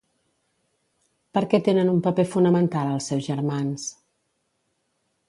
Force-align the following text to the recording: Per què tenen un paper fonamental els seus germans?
Per 1.37 1.43
què 1.51 1.59
tenen 1.67 1.91
un 1.91 2.01
paper 2.07 2.25
fonamental 2.31 2.89
els 2.95 3.11
seus 3.13 3.29
germans? 3.29 3.85